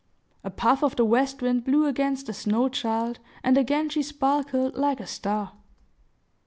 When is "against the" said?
1.85-2.33